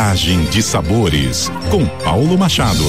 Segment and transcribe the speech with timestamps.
[0.00, 2.82] Viagem de Sabores, com Paulo Machado.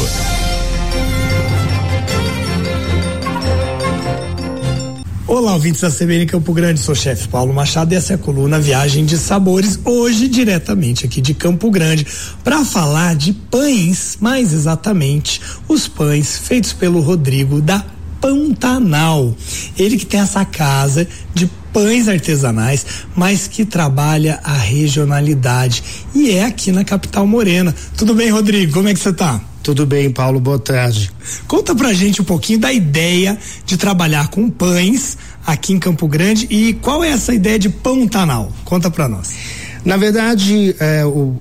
[5.27, 8.17] Olá, ouvintes da CBN Campo Grande, sou o chefe Paulo Machado e essa é a
[8.17, 12.07] coluna Viagem de Sabores, hoje diretamente aqui de Campo Grande,
[12.45, 17.83] para falar de pães, mais exatamente os pães feitos pelo Rodrigo da
[18.21, 19.35] Pantanal.
[19.77, 22.85] Ele que tem essa casa de pães artesanais,
[23.15, 25.83] mas que trabalha a regionalidade
[26.13, 27.73] e é aqui na capital morena.
[27.97, 28.73] Tudo bem, Rodrigo?
[28.73, 29.41] Como é que você tá?
[29.63, 31.11] Tudo bem, Paulo, boa tarde.
[31.47, 36.47] Conta pra gente um pouquinho da ideia de trabalhar com pães aqui em Campo Grande
[36.49, 38.51] e qual é essa ideia de Pantanal?
[38.65, 39.29] Conta pra nós.
[39.85, 41.35] Na verdade, é, o,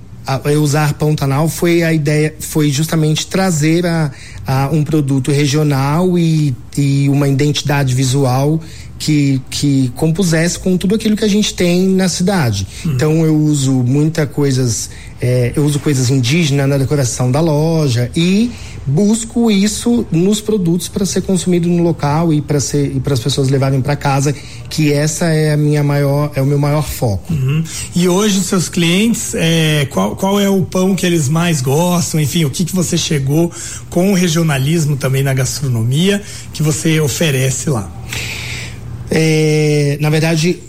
[0.59, 4.11] usar Pantanal foi a ideia, foi justamente trazer a,
[4.45, 8.59] a um produto regional e, e uma identidade visual
[9.01, 12.67] que, que compusesse com tudo aquilo que a gente tem na cidade.
[12.85, 12.91] Uhum.
[12.93, 18.51] Então eu uso muita coisas, é, eu uso coisas indígenas na decoração da loja e
[18.85, 23.19] busco isso nos produtos para ser consumido no local e para ser e para as
[23.19, 24.33] pessoas levarem para casa,
[24.69, 27.31] que essa é a minha maior é o meu maior foco.
[27.33, 27.63] Uhum.
[27.95, 32.19] E hoje os seus clientes, é, qual, qual é o pão que eles mais gostam?
[32.19, 33.51] Enfim, o que que você chegou
[33.89, 36.21] com o regionalismo também na gastronomia
[36.53, 37.91] que você oferece lá?
[39.09, 40.59] É, na verdade,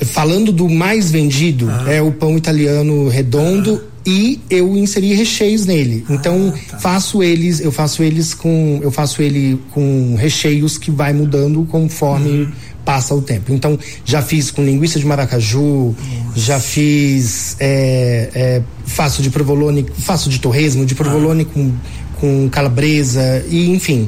[0.00, 1.92] falando do mais vendido, ah.
[1.92, 3.89] é o pão italiano redondo.
[4.06, 6.04] E eu inseri recheios nele.
[6.08, 6.78] Ah, então tá.
[6.78, 12.44] faço eles, eu faço eles com, eu faço ele com recheios que vai mudando conforme
[12.44, 12.52] uhum.
[12.84, 13.52] passa o tempo.
[13.52, 16.40] Então já fiz com linguiça de maracaju, Nossa.
[16.40, 21.52] já fiz, é, é, faço de provolone, faço de torresmo, de provolone ah.
[21.52, 21.72] com
[22.20, 24.06] com calabresa e enfim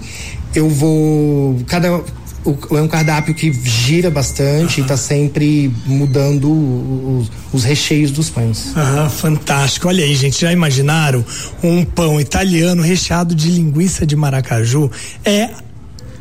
[0.55, 2.03] eu vou cada
[2.45, 8.29] o, é um cardápio que gira bastante e está sempre mudando os, os, recheios dos
[8.29, 8.73] pães.
[8.75, 9.89] Ah, fantástico.
[9.89, 11.25] Olha aí, gente, já imaginaram
[11.63, 14.91] um pão italiano recheado de linguiça de maracaju?
[15.25, 15.51] É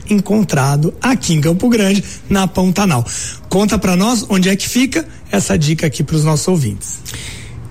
[0.09, 3.05] encontrado aqui em Campo Grande, na Pantanal.
[3.49, 6.99] Conta para nós onde é que fica essa dica aqui para os nossos ouvintes.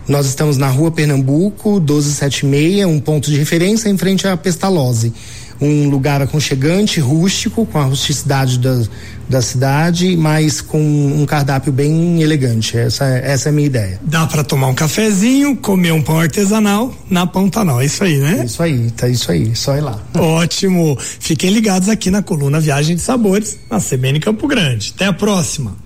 [0.08, 5.12] Nós estamos na rua Pernambuco, 1276, um ponto de referência em frente à Pestalozzi
[5.60, 8.82] um lugar aconchegante, rústico, com a rusticidade da,
[9.28, 12.76] da cidade, mas com um cardápio bem elegante.
[12.76, 14.00] Essa, essa é a minha ideia.
[14.02, 18.42] Dá para tomar um cafezinho, comer um pão artesanal na Pantanal, é isso aí, né?
[18.44, 20.00] Isso aí, tá isso aí, só ir lá.
[20.16, 20.96] Ótimo.
[20.98, 24.92] Fiquem ligados aqui na coluna Viagem de Sabores, na CBN Campo Grande.
[24.96, 25.76] Até a próxima.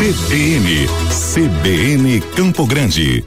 [0.00, 0.88] CBN,
[1.34, 3.22] CBN Campo Grande.